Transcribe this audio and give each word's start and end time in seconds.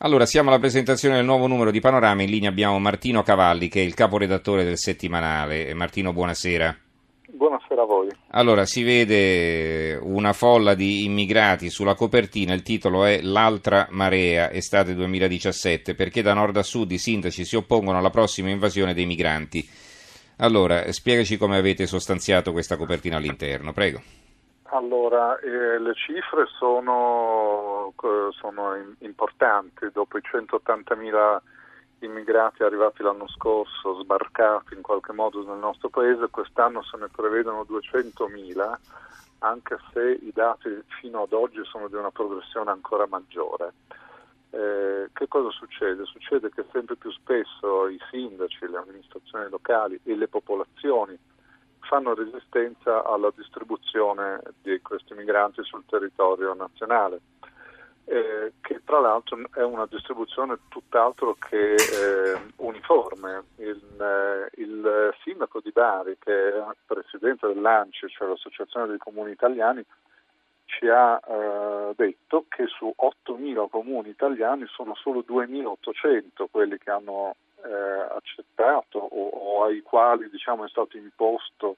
Allora, 0.00 0.26
siamo 0.26 0.50
alla 0.50 0.58
presentazione 0.58 1.16
del 1.16 1.24
nuovo 1.24 1.46
numero 1.46 1.70
di 1.70 1.80
Panorama. 1.80 2.20
In 2.20 2.28
linea 2.28 2.50
abbiamo 2.50 2.78
Martino 2.78 3.22
Cavalli, 3.22 3.68
che 3.68 3.80
è 3.80 3.84
il 3.84 3.94
caporedattore 3.94 4.62
del 4.62 4.76
settimanale. 4.76 5.72
Martino, 5.72 6.12
buonasera. 6.12 6.76
Buonasera 7.28 7.80
a 7.80 7.84
voi. 7.86 8.08
Allora, 8.32 8.66
si 8.66 8.82
vede 8.82 9.98
una 10.02 10.34
folla 10.34 10.74
di 10.74 11.06
immigrati 11.06 11.70
sulla 11.70 11.94
copertina, 11.94 12.52
il 12.52 12.60
titolo 12.60 13.06
è 13.06 13.20
L'altra 13.22 13.86
marea, 13.88 14.50
estate 14.50 14.94
2017, 14.94 15.94
perché 15.94 16.20
da 16.20 16.34
nord 16.34 16.58
a 16.58 16.62
sud 16.62 16.90
i 16.90 16.98
sindaci 16.98 17.46
si 17.46 17.56
oppongono 17.56 17.96
alla 17.96 18.10
prossima 18.10 18.50
invasione 18.50 18.92
dei 18.92 19.06
migranti. 19.06 19.66
Allora, 20.40 20.92
spiegaci 20.92 21.38
come 21.38 21.56
avete 21.56 21.86
sostanziato 21.86 22.52
questa 22.52 22.76
copertina 22.76 23.16
all'interno, 23.16 23.72
prego. 23.72 24.02
Allora, 24.70 25.38
eh, 25.38 25.78
le 25.78 25.94
cifre 25.94 26.46
sono, 26.58 27.65
sono 28.32 28.74
importanti, 29.00 29.90
dopo 29.92 30.18
i 30.18 30.22
180.000 30.22 31.40
immigrati 32.00 32.62
arrivati 32.62 33.02
l'anno 33.02 33.28
scorso, 33.28 34.00
sbarcati 34.02 34.74
in 34.74 34.82
qualche 34.82 35.12
modo 35.12 35.42
nel 35.44 35.58
nostro 35.58 35.88
paese, 35.88 36.28
quest'anno 36.28 36.82
se 36.82 36.96
ne 36.98 37.08
prevedono 37.08 37.62
200.000, 37.62 38.74
anche 39.38 39.78
se 39.92 40.18
i 40.22 40.30
dati 40.32 40.68
fino 41.00 41.22
ad 41.22 41.32
oggi 41.32 41.62
sono 41.64 41.88
di 41.88 41.94
una 41.94 42.10
progressione 42.10 42.70
ancora 42.70 43.06
maggiore. 43.06 43.72
Eh, 44.50 45.10
che 45.12 45.28
cosa 45.28 45.50
succede? 45.50 46.04
Succede 46.04 46.50
che 46.50 46.64
sempre 46.72 46.96
più 46.96 47.10
spesso 47.10 47.88
i 47.88 47.98
sindaci, 48.10 48.68
le 48.68 48.78
amministrazioni 48.78 49.48
locali 49.50 49.98
e 50.04 50.14
le 50.16 50.28
popolazioni 50.28 51.18
fanno 51.80 52.14
resistenza 52.14 53.04
alla 53.04 53.32
distribuzione 53.34 54.40
di 54.62 54.80
questi 54.82 55.14
migranti 55.14 55.62
sul 55.64 55.84
territorio 55.86 56.54
nazionale, 56.54 57.20
eh, 58.06 58.52
che 58.60 58.82
tra 58.84 59.00
l'altro 59.00 59.38
è 59.52 59.62
una 59.62 59.86
distribuzione 59.86 60.58
tutt'altro 60.68 61.34
che 61.34 61.74
eh, 61.74 62.40
uniforme. 62.56 63.44
Il, 63.56 63.82
eh, 64.00 64.60
il, 64.60 65.14
sindaco 65.22 65.60
di 65.60 65.72
Bari, 65.72 66.16
che 66.18 66.54
è 66.54 66.62
presidente 66.86 67.46
dell'ANCI, 67.48 68.08
cioè 68.08 68.28
l'Associazione 68.28 68.86
dei 68.86 68.98
Comuni 68.98 69.32
Italiani, 69.32 69.84
ci 70.66 70.88
ha 70.88 71.20
eh, 71.26 71.92
detto 71.96 72.44
che 72.48 72.66
su 72.66 72.92
8.000 72.96 73.68
comuni 73.70 74.10
italiani 74.10 74.66
sono 74.66 74.94
solo 74.96 75.24
2.800 75.26 76.46
quelli 76.50 76.76
che 76.76 76.90
hanno 76.90 77.36
eh, 77.64 78.14
accettato 78.14 78.98
o, 78.98 79.28
o, 79.28 79.64
ai 79.64 79.80
quali 79.82 80.28
diciamo, 80.28 80.64
è 80.64 80.68
stato 80.68 80.96
imposto 80.96 81.76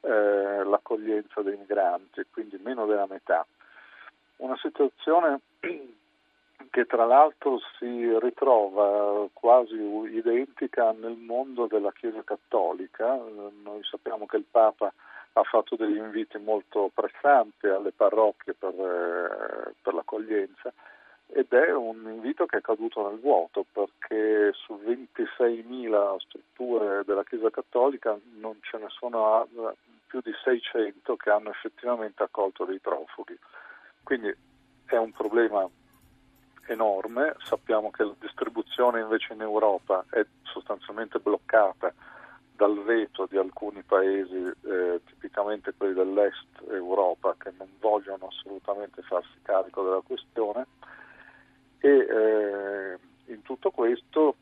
eh, 0.00 0.64
l'accoglienza 0.64 1.42
dei 1.42 1.56
migranti, 1.56 2.24
quindi 2.30 2.58
meno 2.62 2.86
della 2.86 3.06
metà. 3.06 3.46
Una 4.36 4.56
situazione 4.56 5.40
che 6.70 6.86
tra 6.86 7.04
l'altro 7.04 7.60
si 7.78 8.18
ritrova 8.18 9.28
quasi 9.32 9.76
identica 10.14 10.92
nel 10.92 11.16
mondo 11.16 11.66
della 11.66 11.92
Chiesa 11.92 12.22
Cattolica. 12.24 13.14
Noi 13.62 13.84
sappiamo 13.84 14.26
che 14.26 14.38
il 14.38 14.46
Papa 14.50 14.92
ha 15.34 15.42
fatto 15.42 15.76
degli 15.76 15.96
inviti 15.96 16.38
molto 16.38 16.90
pressanti 16.92 17.66
alle 17.66 17.92
parrocchie 17.92 18.54
per, 18.54 18.74
eh, 18.74 19.74
per 19.80 19.94
l'accoglienza 19.94 20.72
ed 21.34 21.50
è 21.52 21.72
un 21.72 22.02
invito 22.06 22.44
che 22.44 22.58
è 22.58 22.60
caduto 22.60 23.08
nel 23.08 23.18
vuoto 23.18 23.64
perché 23.72 24.52
su 24.52 24.78
26.000 24.84 26.16
strutture 26.20 27.04
della 27.04 27.24
Chiesa 27.24 27.50
Cattolica 27.50 28.18
non 28.38 28.58
ce 28.60 28.78
ne 28.78 28.88
sono 28.88 29.46
più 30.06 30.20
di 30.22 30.32
600 30.44 31.16
che 31.16 31.30
hanno 31.30 31.50
effettivamente 31.50 32.22
accolto 32.22 32.66
dei 32.66 32.78
profughi. 32.78 33.38
Quindi 34.02 34.34
è 34.96 34.98
un 34.98 35.12
problema 35.12 35.68
enorme, 36.66 37.34
sappiamo 37.44 37.90
che 37.90 38.04
la 38.04 38.14
distribuzione 38.18 39.00
invece 39.00 39.32
in 39.32 39.40
Europa 39.40 40.04
è 40.10 40.24
sostanzialmente 40.42 41.18
bloccata 41.18 41.92
dal 42.54 42.82
veto 42.84 43.26
di 43.28 43.36
alcuni 43.36 43.82
paesi, 43.82 44.36
eh, 44.36 45.00
tipicamente 45.06 45.74
quelli 45.76 45.94
dell'est 45.94 46.46
Europa, 46.70 47.34
che 47.38 47.52
non 47.56 47.68
vogliono 47.80 48.28
assolutamente 48.28 49.02
farsi 49.02 49.38
carico 49.42 49.82
della 49.82 50.02
questione 50.06 50.66
e 51.78 51.88
eh, 51.88 52.98
in 53.32 53.42
tutto 53.42 53.70
questo 53.70 54.36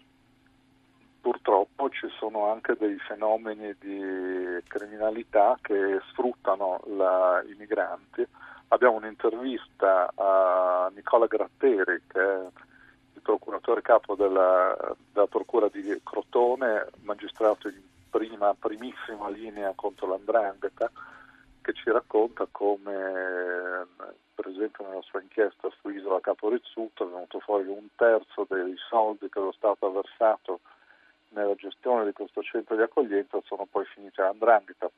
purtroppo 1.20 1.88
ci 1.90 2.08
sono 2.18 2.50
anche 2.50 2.76
dei 2.78 2.98
fenomeni 2.98 3.74
di 3.78 4.62
criminalità 4.66 5.58
che 5.60 6.00
sfruttano 6.10 6.80
la, 6.86 7.42
i 7.46 7.54
migranti. 7.58 8.26
Abbiamo 8.72 8.96
un'intervista 8.96 10.12
a 10.14 10.90
Nicola 10.94 11.26
Gratteri, 11.26 12.02
che 12.06 12.20
è 12.20 12.46
il 13.14 13.20
procuratore 13.20 13.82
capo 13.82 14.14
della, 14.14 14.76
della 15.12 15.26
Procura 15.26 15.68
di 15.68 16.00
Crotone, 16.04 16.86
magistrato 17.02 17.66
in 17.68 17.82
prima, 18.08 18.54
primissima 18.54 19.28
linea 19.28 19.72
contro 19.74 20.06
l'andrangheta, 20.06 20.88
che 21.60 21.72
ci 21.72 21.90
racconta 21.90 22.46
come 22.48 23.86
per 24.34 24.46
esempio 24.46 24.86
nella 24.86 25.02
sua 25.02 25.20
inchiesta 25.20 25.68
su 25.80 25.88
Isola 25.88 26.20
Caporizzuto 26.20 27.04
è 27.04 27.10
venuto 27.10 27.40
fuori 27.40 27.66
un 27.66 27.88
terzo 27.96 28.46
dei 28.48 28.74
soldi 28.88 29.28
che 29.28 29.40
lo 29.40 29.52
Stato 29.52 29.86
ha 29.86 29.90
versato 29.90 30.60
nella 31.30 31.54
gestione 31.56 32.04
di 32.04 32.12
questo 32.12 32.40
centro 32.42 32.76
di 32.76 32.82
accoglienza 32.82 33.38
sono 33.44 33.66
poi 33.70 33.84
finiti 33.84 34.20
all'andrangheta, 34.20 34.88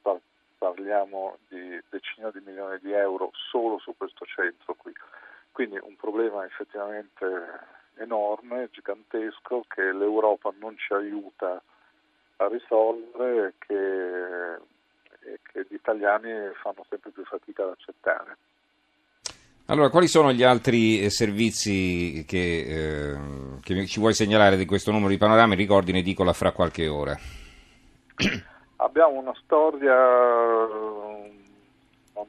parliamo 0.63 1.39
di 1.49 1.83
decine 1.91 2.31
di 2.33 2.41
milioni 2.47 2.79
di 2.81 2.93
euro 2.93 3.33
solo 3.51 3.81
su 3.81 3.95
questo 3.97 4.25
centro 4.25 4.75
qui. 4.75 4.93
Quindi 5.51 5.77
un 5.83 5.97
problema 5.97 6.45
effettivamente 6.45 7.27
enorme, 7.97 8.69
gigantesco, 8.71 9.65
che 9.67 9.93
l'Europa 9.93 10.55
non 10.61 10.77
ci 10.79 10.93
aiuta 10.93 11.61
a 12.37 12.49
risolvere 12.49 13.55
che, 13.59 14.55
e 14.55 15.39
che 15.43 15.67
gli 15.69 15.75
italiani 15.75 16.31
fanno 16.63 16.87
sempre 16.89 17.11
più 17.11 17.25
fatica 17.25 17.65
ad 17.65 17.71
accettare. 17.71 18.37
Allora, 19.67 19.91
quali 19.91 20.07
sono 20.07 20.33
gli 20.33 20.45
altri 20.45 21.03
eh, 21.03 21.11
servizi 21.11 22.25
che, 22.27 23.15
eh, 23.15 23.19
che, 23.63 23.87
ci 23.87 23.99
vuoi 23.99 24.15
segnalare 24.15 24.57
di 24.57 24.65
questo 24.65 24.93
numero 24.93 25.11
di 25.11 25.19
panorami? 25.19 25.57
Ricordi, 25.57 25.91
ne 25.91 26.03
dico 26.03 26.23
la 26.23 26.33
fra 26.33 26.53
qualche 26.53 26.87
ora. 26.87 27.19
Abbiamo 28.93 29.21
una 29.21 29.35
storia, 29.43 29.95
non 29.95 31.31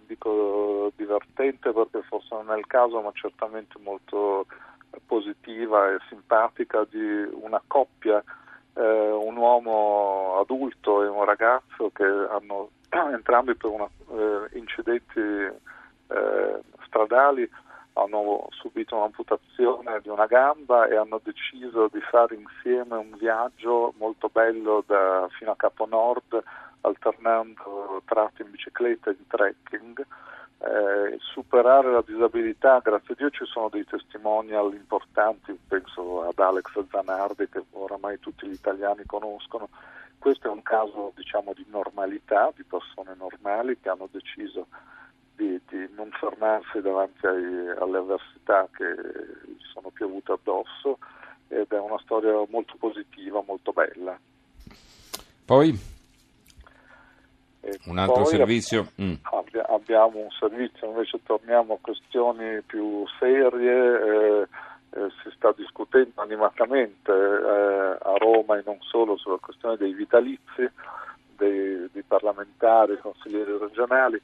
dico 0.07 0.94
divertente 0.96 1.74
perché 1.74 2.03
forse 2.03 2.34
non 2.35 2.51
è 2.51 2.57
il 2.57 2.68
caso, 2.68 3.01
ma 3.01 3.12
certamente 3.12 3.78
molto 3.84 4.46
positiva 5.06 5.91
e 5.91 5.97
simpatica 6.07 6.85
di 6.90 7.28
una 7.34 7.62
coppia, 7.68 8.24
eh, 8.75 9.12
un 9.12 9.35
uomo 9.35 10.40
adulto 10.40 11.03
e 11.03 11.09
un 11.09 11.25
ragazzo 11.25 11.91
che 11.94 12.06
hanno 12.06 12.69
entrambi 13.12 13.56
per 13.56 13.69
una, 13.69 13.90
eh, 14.12 14.57
incidenti 14.57 15.19
eh, 15.19 16.59
stradali 16.85 17.50
hanno 17.94 18.48
subito 18.52 18.96
un'amputazione 18.96 20.00
di 20.02 20.09
una 20.09 20.26
gamba 20.26 20.88
e 20.88 20.96
hanno 20.96 21.22
deciso 21.24 21.90
di 21.92 22.02
fare 22.02 22.36
insieme 22.36 22.98
un 22.98 23.16
viaggio 23.18 23.94
molto 23.98 24.30
bello 24.31 24.84
da, 24.86 25.28
fino 25.38 25.52
a 25.52 25.56
Capo 25.56 25.86
Nord, 25.86 26.42
alternando 26.81 28.02
tratti 28.06 28.42
in 28.42 28.52
bicicletta 28.52 29.09
e 29.09 29.16
in 29.18 29.28
trekking. 29.28 30.06
Eh, 30.59 31.18
superare 31.20 31.92
la 31.92 32.04
disabilità, 32.06 32.80
grazie 32.80 33.14
a 33.14 33.18
Dio 33.18 33.30
ci 33.30 33.46
sono 33.46 33.68
dei 33.70 33.84
testimonial 33.86 34.74
importanti, 34.74 35.58
penso 35.68 36.24
ad 36.24 36.40
Alex 36.40 36.86
Zanardi 36.90 37.50
che 37.50 37.64
oramai 37.72 38.18
tutti 38.20 38.48
gli 38.48 38.54
italiani 38.54 39.04
conoscono. 39.06 39.70
Questo 40.18 40.48
è 40.48 40.52
un 40.52 40.62
caso 40.62 41.12
diciamo, 41.16 41.52
di 41.54 41.66
normalità, 41.70 42.50
di 42.56 42.64
persone 42.64 43.14
normali 43.14 43.78
che 43.81 43.90
hanno 43.90 44.08
deciso 44.10 44.68
di, 45.36 45.60
di 45.70 45.88
non 45.96 46.10
fermarsi 46.12 46.82
davanti 46.82 47.26
ai, 47.26 47.70
alle 47.80 47.98
avversità 47.98 48.68
che 48.76 48.86
gli 49.46 49.64
sono 49.74 49.90
piovute 49.90 50.34
addosso 50.34 50.98
ed 51.48 51.68
è 51.70 51.80
una 51.80 52.00
storia 52.00 52.34
molto 52.50 52.75
positiva, 52.78 53.44
molto 53.46 53.72
bella. 53.72 54.18
Poi? 55.46 55.92
E 57.62 57.80
un 57.86 57.98
altro 57.98 58.25
servizio? 58.25 58.92
Mm. 59.02 59.13
Abbiamo 59.69 60.19
un 60.19 60.30
servizio, 60.40 60.88
invece 60.88 61.19
torniamo 61.24 61.75
a 61.75 61.78
questioni 61.80 62.62
più 62.62 63.06
serie, 63.19 64.42
eh, 64.42 64.48
eh, 64.96 65.10
si 65.24 65.31
sta 65.36 65.54
discutendo 65.56 66.22
animatamente 66.22 67.12
eh, 67.12 67.98
a 68.00 68.18
Roma 68.18 68.57
e 68.57 68.63
non 68.66 68.78
solo 68.81 69.18
sulla 69.18 69.40
questione 69.40 69.78
dei 69.78 69.94
vitalizi 69.94 70.69
dei, 71.38 71.90
dei 71.92 72.04
parlamentari, 72.04 73.00
consiglieri 73.00 73.57
regionali 73.57 74.22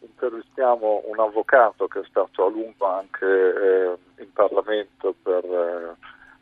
intervistiamo 0.00 1.02
un 1.06 1.18
avvocato 1.20 1.86
che 1.86 2.00
è 2.00 2.04
stato 2.08 2.46
a 2.46 2.50
lungo 2.50 2.86
anche 2.86 3.26
eh, 3.26 3.96
in 4.18 4.32
Parlamento 4.32 5.14
per 5.22 5.44
eh, 5.44 5.96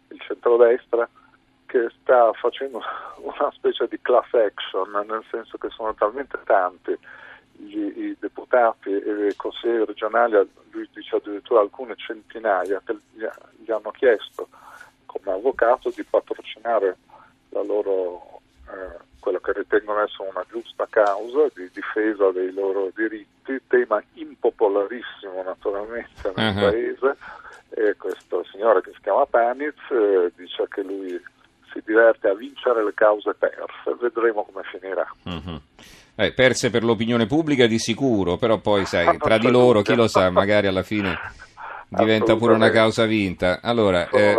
il 0.09 0.21
centrodestra 0.21 1.09
che 1.67 1.91
sta 2.01 2.33
facendo 2.33 2.81
una 3.21 3.51
specie 3.53 3.87
di 3.89 4.01
class 4.01 4.33
action, 4.33 4.91
nel 4.91 5.25
senso 5.31 5.59
che 5.59 5.69
sono 5.71 5.95
talmente 5.95 6.39
tanti 6.45 6.97
gli, 7.53 7.79
i 7.79 8.17
deputati 8.19 8.91
e 8.91 9.29
i 9.29 9.37
consiglieri 9.37 9.85
regionali, 9.85 10.35
lui 10.71 10.89
dice 10.93 11.17
addirittura 11.17 11.61
alcune 11.61 11.95
centinaia, 11.97 12.81
che 12.85 12.97
gli, 13.13 13.27
gli 13.57 13.71
hanno 13.71 13.91
chiesto 13.91 14.49
come 15.07 15.33
avvocato 15.33 15.91
di 15.95 16.05
patrocinare 16.05 16.97
la 17.51 17.63
loro, 17.63 18.41
eh, 18.69 18.99
quello 19.21 19.39
che 19.41 19.53
ritengono 19.53 20.03
essere 20.03 20.29
una 20.29 20.45
giusta 20.51 20.87
causa 20.89 21.49
di 21.55 21.69
difesa 21.73 22.31
dei 22.31 22.53
loro 22.53 22.91
diritti, 22.95 23.61
tema 23.69 24.03
impopolarissimo 24.15 25.43
naturalmente 25.45 26.33
nel 26.35 26.55
uh-huh. 26.55 26.61
paese. 26.61 27.17
E 27.71 27.97
questo 27.97 28.45
signore 28.51 28.81
che 28.81 28.93
si 28.95 29.01
chiama 29.03 29.27
Paniz 29.27 29.75
eh, 29.91 30.33
dice 30.37 30.67
che 30.71 30.83
lui 30.83 31.21
si 31.73 31.83
diverte 31.85 32.29
a 32.29 32.35
vincere 32.35 32.83
le 32.83 32.95
cause 32.95 33.35
perse, 33.35 33.97
vedremo 34.01 34.45
come 34.45 34.63
finirà. 34.71 35.07
Uh-huh. 35.25 35.61
Eh, 36.17 36.33
perse 36.33 36.71
per 36.71 36.83
l'opinione 36.83 37.27
pubblica 37.27 37.67
di 37.67 37.79
sicuro, 37.79 38.39
però 38.39 38.59
poi 38.59 38.87
sai, 38.87 39.19
tra 39.19 39.39
di 39.39 39.51
loro 39.51 39.83
chi 39.83 39.95
lo 39.95 40.09
sa, 40.09 40.31
magari 40.33 40.67
alla 40.67 40.83
fine 40.83 41.17
diventa 41.89 42.37
pure 42.37 42.55
una 42.55 42.71
causa 42.71 43.07
vinta. 43.07 43.61
Allora, 43.63 44.09
eh, 44.11 44.37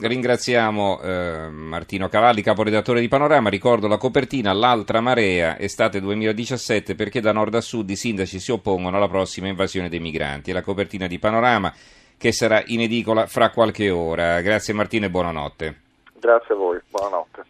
ringraziamo 0.00 1.00
eh, 1.00 1.48
Martino 1.50 2.08
Cavalli, 2.08 2.42
caporedattore 2.42 3.00
di 3.00 3.08
Panorama. 3.08 3.48
Ricordo 3.48 3.88
la 3.88 3.96
copertina 3.96 4.52
L'altra 4.52 5.00
marea, 5.00 5.58
estate 5.58 6.00
2017, 6.00 6.94
perché 6.94 7.20
da 7.20 7.32
nord 7.32 7.54
a 7.54 7.60
sud 7.60 7.88
i 7.90 7.96
sindaci 7.96 8.38
si 8.38 8.52
oppongono 8.52 8.96
alla 8.96 9.08
prossima 9.08 9.48
invasione 9.48 9.88
dei 9.88 10.00
migranti. 10.00 10.50
È 10.50 10.54
la 10.54 10.62
copertina 10.62 11.06
di 11.06 11.18
Panorama 11.18 11.72
che 12.18 12.32
sarà 12.32 12.62
in 12.66 12.80
edicola 12.80 13.26
fra 13.26 13.50
qualche 13.50 13.88
ora. 13.88 14.40
Grazie 14.42 14.74
Martino 14.74 15.06
e 15.06 15.10
buonanotte. 15.10 15.80
Grazie 16.20 16.54
a 16.54 16.58
voi, 16.58 16.78
buonanotte. 16.90 17.44